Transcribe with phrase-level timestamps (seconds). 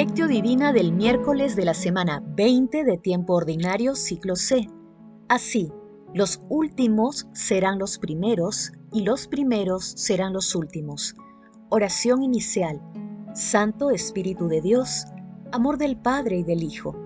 [0.00, 4.66] Divina del miércoles de la semana 20 de tiempo ordinario, ciclo C.
[5.28, 5.70] Así,
[6.14, 11.16] los últimos serán los primeros y los primeros serán los últimos.
[11.68, 12.80] Oración inicial.
[13.34, 15.04] Santo Espíritu de Dios,
[15.52, 16.96] amor del Padre y del Hijo,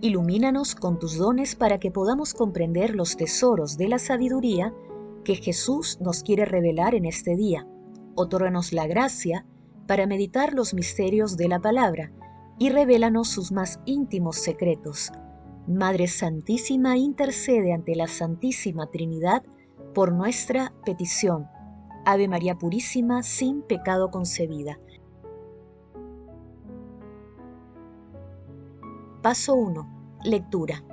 [0.00, 4.72] ilumínanos con tus dones para que podamos comprender los tesoros de la sabiduría
[5.24, 7.66] que Jesús nos quiere revelar en este día.
[8.14, 9.44] Otórganos la gracia
[9.88, 12.12] para meditar los misterios de la palabra
[12.58, 15.12] y revélanos sus más íntimos secretos.
[15.66, 19.42] Madre Santísima intercede ante la Santísima Trinidad
[19.94, 21.48] por nuestra petición.
[22.04, 24.78] Ave María Purísima, sin pecado concebida.
[29.22, 30.18] Paso 1.
[30.24, 30.84] Lectura.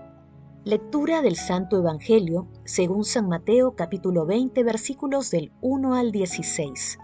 [0.64, 6.98] Lectura del Santo Evangelio según San Mateo capítulo 20 versículos del 1 al 16.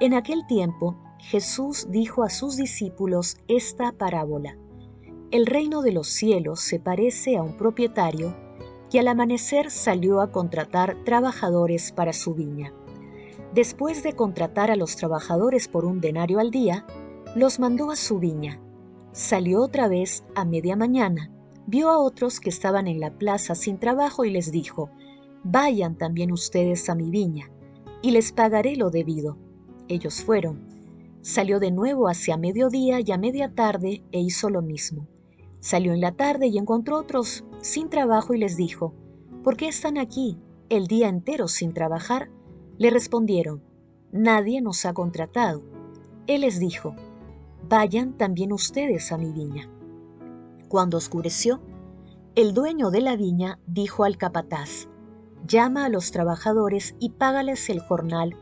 [0.00, 0.96] En aquel tiempo
[1.30, 4.56] Jesús dijo a sus discípulos esta parábola.
[5.32, 8.36] El reino de los cielos se parece a un propietario
[8.92, 12.72] que al amanecer salió a contratar trabajadores para su viña.
[13.52, 16.86] Después de contratar a los trabajadores por un denario al día,
[17.34, 18.60] los mandó a su viña.
[19.10, 21.32] Salió otra vez a media mañana,
[21.66, 24.90] vio a otros que estaban en la plaza sin trabajo y les dijo,
[25.42, 27.50] Vayan también ustedes a mi viña,
[28.00, 29.36] y les pagaré lo debido.
[29.88, 30.75] Ellos fueron
[31.26, 35.08] Salió de nuevo hacia mediodía y a media tarde e hizo lo mismo.
[35.58, 38.94] Salió en la tarde y encontró otros sin trabajo y les dijo,
[39.42, 40.38] ¿por qué están aquí
[40.68, 42.30] el día entero sin trabajar?
[42.78, 43.60] Le respondieron,
[44.12, 45.64] nadie nos ha contratado.
[46.28, 46.94] Él les dijo,
[47.68, 49.68] vayan también ustedes a mi viña.
[50.68, 51.60] Cuando oscureció,
[52.36, 54.86] el dueño de la viña dijo al capataz,
[55.44, 58.36] llama a los trabajadores y págales el jornal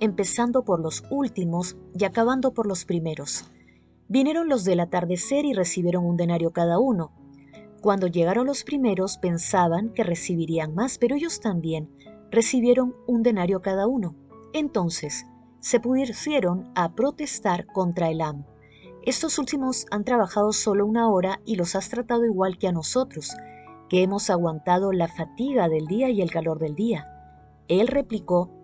[0.00, 3.44] empezando por los últimos y acabando por los primeros.
[4.08, 7.12] Vinieron los del atardecer y recibieron un denario cada uno.
[7.80, 11.90] Cuando llegaron los primeros pensaban que recibirían más, pero ellos también
[12.30, 14.14] recibieron un denario cada uno.
[14.52, 15.26] Entonces
[15.60, 18.46] se pusieron a protestar contra el amo.
[19.04, 23.34] Estos últimos han trabajado solo una hora y los has tratado igual que a nosotros,
[23.88, 27.08] que hemos aguantado la fatiga del día y el calor del día.
[27.68, 28.50] Él replicó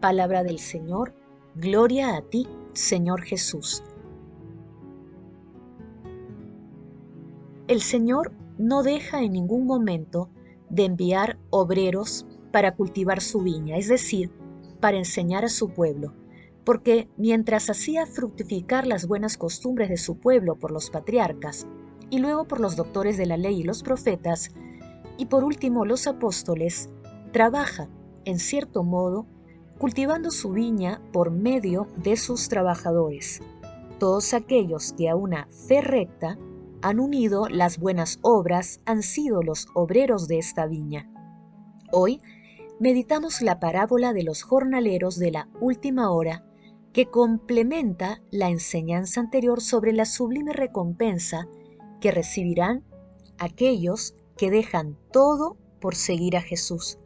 [0.00, 1.12] Palabra del Señor
[1.56, 3.82] Gloria a ti, Señor Jesús.
[7.66, 10.30] El Señor no deja en ningún momento
[10.70, 14.30] de enviar obreros para cultivar su viña, es decir,
[14.78, 16.14] para enseñar a su pueblo,
[16.64, 21.66] porque mientras hacía fructificar las buenas costumbres de su pueblo por los patriarcas,
[22.08, 24.52] y luego por los doctores de la ley y los profetas,
[25.16, 26.88] y por último los apóstoles,
[27.32, 27.88] trabaja,
[28.24, 29.26] en cierto modo,
[29.78, 33.40] cultivando su viña por medio de sus trabajadores,
[33.98, 36.38] todos aquellos que a una fe recta
[36.82, 41.10] han unido las buenas obras han sido los obreros de esta viña.
[41.92, 42.20] Hoy
[42.78, 46.44] meditamos la parábola de los jornaleros de la última hora
[46.92, 51.48] que complementa la enseñanza anterior sobre la sublime recompensa
[52.00, 52.84] que recibirán
[53.38, 56.98] aquellos que dejan todo por seguir a Jesús.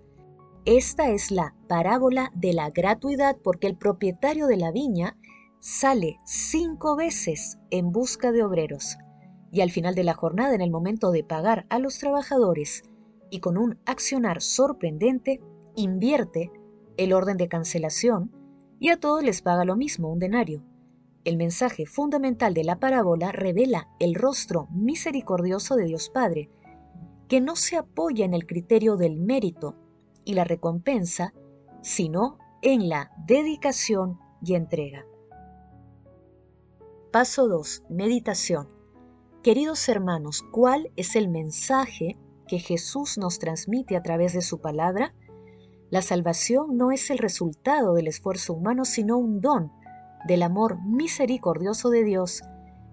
[0.64, 5.18] Esta es la parábola de la gratuidad porque el propietario de la viña
[5.58, 8.96] sale cinco veces en busca de obreros
[9.50, 12.84] y al final de la jornada, en el momento de pagar a los trabajadores
[13.28, 15.40] y con un accionar sorprendente,
[15.74, 16.52] invierte
[16.96, 18.30] el orden de cancelación
[18.78, 20.62] y a todos les paga lo mismo, un denario.
[21.24, 26.50] El mensaje fundamental de la parábola revela el rostro misericordioso de Dios Padre,
[27.26, 29.76] que no se apoya en el criterio del mérito
[30.24, 31.34] y la recompensa,
[31.82, 35.04] sino en la dedicación y entrega.
[37.10, 37.84] Paso 2.
[37.90, 38.68] Meditación.
[39.42, 45.14] Queridos hermanos, ¿cuál es el mensaje que Jesús nos transmite a través de su palabra?
[45.90, 49.72] La salvación no es el resultado del esfuerzo humano, sino un don
[50.26, 52.42] del amor misericordioso de Dios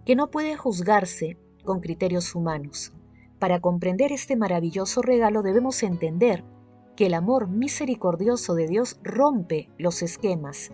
[0.06, 2.92] que no puede juzgarse con criterios humanos.
[3.38, 6.44] Para comprender este maravilloso regalo debemos entender
[7.00, 10.74] que el amor misericordioso de Dios rompe los esquemas,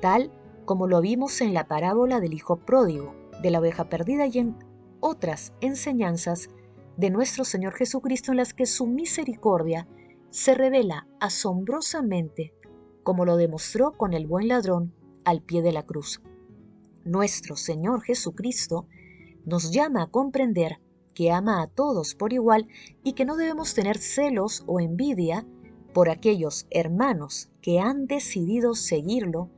[0.00, 0.30] tal
[0.64, 3.12] como lo vimos en la parábola del Hijo Pródigo,
[3.42, 4.56] de la oveja perdida y en
[5.00, 6.48] otras enseñanzas
[6.96, 9.88] de nuestro Señor Jesucristo en las que su misericordia
[10.30, 12.54] se revela asombrosamente,
[13.02, 14.94] como lo demostró con el buen ladrón
[15.24, 16.22] al pie de la cruz.
[17.04, 18.86] Nuestro Señor Jesucristo
[19.44, 20.78] nos llama a comprender
[21.14, 22.68] que ama a todos por igual
[23.02, 25.44] y que no debemos tener celos o envidia
[25.94, 29.48] por aquellos hermanos que han decidido seguirlo,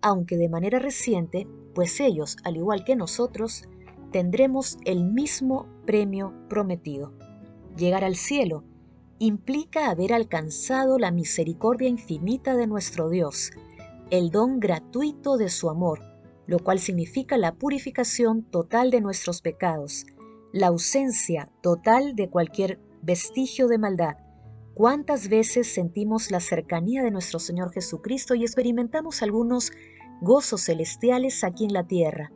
[0.00, 3.64] aunque de manera reciente, pues ellos, al igual que nosotros,
[4.12, 7.12] tendremos el mismo premio prometido.
[7.76, 8.64] Llegar al cielo
[9.18, 13.50] implica haber alcanzado la misericordia infinita de nuestro Dios,
[14.10, 16.00] el don gratuito de su amor,
[16.46, 20.06] lo cual significa la purificación total de nuestros pecados,
[20.52, 24.16] la ausencia total de cualquier vestigio de maldad.
[24.80, 29.72] ¿Cuántas veces sentimos la cercanía de nuestro Señor Jesucristo y experimentamos algunos
[30.22, 32.32] gozos celestiales aquí en la tierra?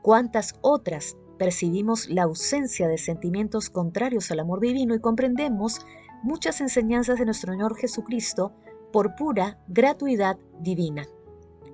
[0.00, 5.84] ¿Cuántas otras percibimos la ausencia de sentimientos contrarios al amor divino y comprendemos
[6.22, 8.52] muchas enseñanzas de nuestro Señor Jesucristo
[8.92, 11.08] por pura gratuidad divina?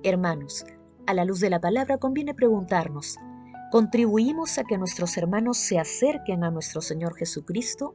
[0.01, 0.65] Hermanos,
[1.05, 3.19] a la luz de la palabra conviene preguntarnos,
[3.71, 7.93] ¿contribuimos a que nuestros hermanos se acerquen a nuestro Señor Jesucristo?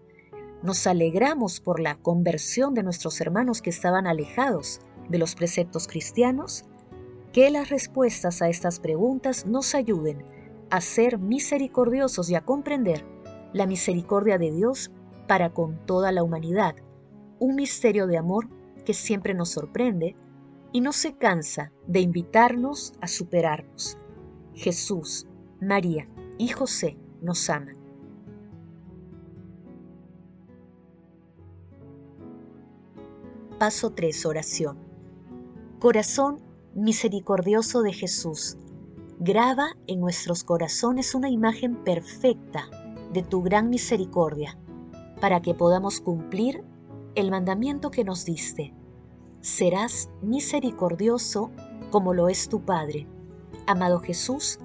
[0.62, 6.66] ¿Nos alegramos por la conversión de nuestros hermanos que estaban alejados de los preceptos cristianos?
[7.32, 10.24] Que las respuestas a estas preguntas nos ayuden
[10.70, 13.04] a ser misericordiosos y a comprender
[13.52, 14.92] la misericordia de Dios
[15.26, 16.76] para con toda la humanidad,
[17.40, 18.48] un misterio de amor
[18.84, 20.14] que siempre nos sorprende
[20.70, 23.98] y no se cansa de invitarnos a superarnos.
[24.54, 25.26] Jesús,
[25.60, 26.08] María
[26.38, 27.81] y José nos aman.
[33.62, 34.26] Paso 3.
[34.26, 34.76] Oración.
[35.78, 36.42] Corazón
[36.74, 38.56] misericordioso de Jesús,
[39.20, 42.68] graba en nuestros corazones una imagen perfecta
[43.12, 44.58] de tu gran misericordia,
[45.20, 46.64] para que podamos cumplir
[47.14, 48.74] el mandamiento que nos diste
[49.42, 51.52] serás misericordioso
[51.92, 53.06] como lo es tu Padre.
[53.68, 54.58] Amado Jesús,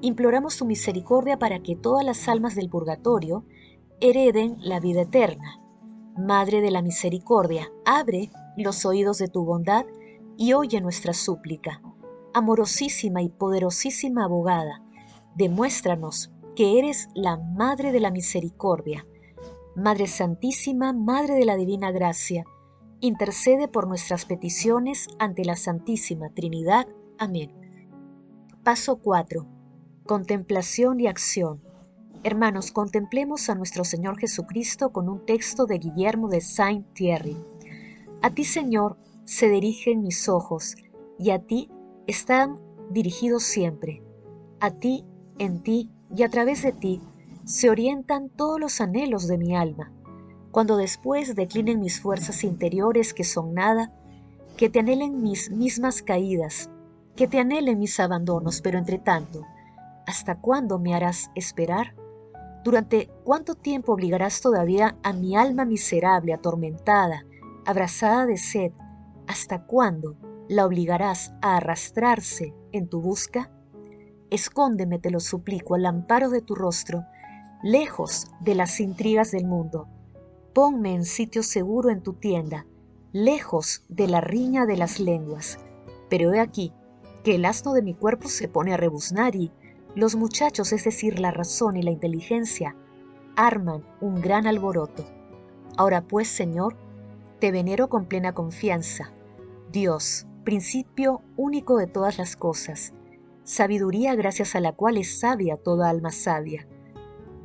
[0.00, 3.44] imploramos tu misericordia para que todas las almas del purgatorio
[4.00, 5.60] hereden la vida eterna.
[6.16, 9.86] Madre de la misericordia, abre los oídos de tu bondad
[10.36, 11.82] y oye nuestra súplica.
[12.32, 14.82] Amorosísima y poderosísima abogada,
[15.34, 19.06] demuéstranos que eres la Madre de la Misericordia.
[19.76, 22.44] Madre Santísima, Madre de la Divina Gracia,
[23.00, 26.86] intercede por nuestras peticiones ante la Santísima Trinidad.
[27.18, 27.52] Amén.
[28.62, 29.46] Paso 4.
[30.06, 31.62] Contemplación y acción.
[32.22, 37.36] Hermanos, contemplemos a nuestro Señor Jesucristo con un texto de Guillermo de Saint-Thierry.
[38.22, 40.76] A ti, Señor, se dirigen mis ojos,
[41.18, 41.70] y a ti
[42.06, 42.58] están
[42.90, 44.02] dirigidos siempre.
[44.60, 45.04] A ti,
[45.38, 47.00] en ti y a través de ti
[47.44, 49.92] se orientan todos los anhelos de mi alma
[50.50, 53.92] cuando después declinen mis fuerzas interiores que son nada,
[54.56, 56.70] que te anhelen mis mismas caídas,
[57.16, 59.46] que te anhelen mis abandonos, pero entre tanto,
[60.06, 61.94] ¿hasta cuándo me harás esperar?
[62.64, 67.24] ¿Durante cuánto tiempo obligarás todavía a mi alma miserable, atormentada,
[67.66, 68.72] abrazada de sed?
[69.26, 70.16] ¿Hasta cuándo
[70.48, 73.50] la obligarás a arrastrarse en tu busca?
[74.30, 77.04] Escóndeme, te lo suplico, al amparo de tu rostro,
[77.62, 79.88] lejos de las intrigas del mundo
[80.52, 82.66] Ponme en sitio seguro en tu tienda,
[83.12, 85.58] lejos de la riña de las lenguas.
[86.08, 86.72] Pero he aquí
[87.22, 89.52] que el asno de mi cuerpo se pone a rebuznar y
[89.94, 92.74] los muchachos, es decir, la razón y la inteligencia,
[93.36, 95.04] arman un gran alboroto.
[95.76, 96.76] Ahora pues, Señor,
[97.40, 99.12] te venero con plena confianza.
[99.72, 102.92] Dios, principio único de todas las cosas,
[103.44, 106.68] sabiduría gracias a la cual es sabia toda alma sabia,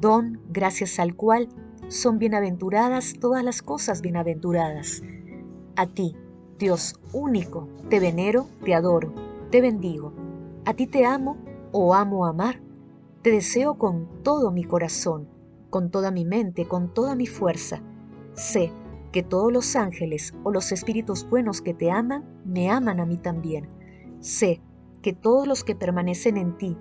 [0.02, 1.48] don gracias al cual
[1.88, 5.02] son bienaventuradas todas las cosas bienaventuradas.
[5.78, 6.18] A ti,
[6.60, 9.14] Dios único, te venero, te adoro,
[9.50, 10.12] te bendigo.
[10.66, 11.38] A ti te amo
[11.72, 12.60] o amo amar.
[13.22, 15.28] Te deseo con todo mi corazón,
[15.70, 17.82] con toda mi mente, con toda mi fuerza.
[18.34, 18.72] Sé
[19.15, 23.15] que todos los ángeles o los espíritus buenos que te aman, me aman a mí
[23.15, 23.69] también.
[24.19, 24.62] Sé
[25.01, 26.77] que todos los que permanecen en ti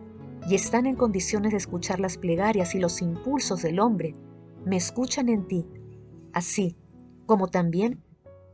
[0.49, 4.17] y están en condiciones de escuchar las plegarias y los impulsos del hombre,
[4.67, 5.65] me escuchan en ti,
[6.33, 6.77] así
[7.27, 8.03] como también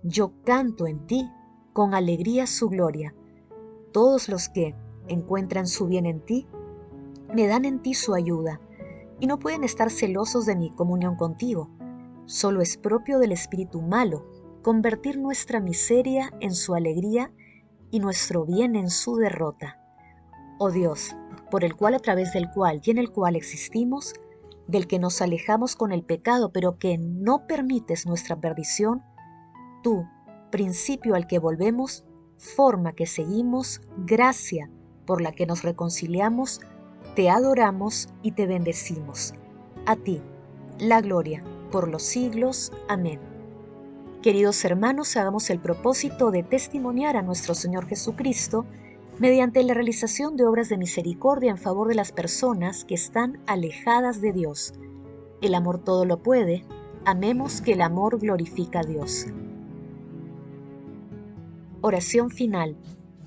[0.02, 1.30] yo canto en ti
[1.72, 3.14] con alegría su gloria.
[3.92, 4.75] Todos los que
[5.08, 6.46] encuentran su bien en ti,
[7.34, 8.60] me dan en ti su ayuda,
[9.20, 11.70] y no pueden estar celosos de mi comunión contigo.
[12.30, 14.25] Solo es propio del espíritu malo
[14.62, 17.32] convertir nuestra miseria en su alegría
[17.90, 19.80] y nuestro bien en su derrota.
[20.60, 21.16] Oh Dios,
[21.50, 24.14] por el cual a través del cual y en el cual existimos,
[24.68, 29.02] del que nos alejamos con el pecado, pero que no permites nuestra perdición,
[29.82, 30.06] tú,
[30.52, 32.04] principio al que volvemos,
[32.38, 34.70] forma que seguimos, gracia
[35.04, 36.60] por la que nos reconciliamos,
[37.16, 39.34] te adoramos y te bendecimos.
[39.84, 40.22] A ti,
[40.78, 42.72] la gloria, por los siglos.
[42.88, 43.20] Amén.
[44.22, 48.66] Queridos hermanos, hagamos el propósito de testimoniar a nuestro Señor Jesucristo
[49.18, 54.20] mediante la realización de obras de misericordia en favor de las personas que están alejadas
[54.20, 54.74] de Dios.
[55.40, 56.64] El amor todo lo puede,
[57.04, 59.26] amemos que el amor glorifica a Dios.
[61.80, 62.76] Oración final.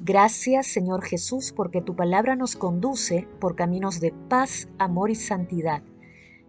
[0.02, 5.82] Gracias Señor Jesús porque tu palabra nos conduce por caminos de paz, amor y santidad.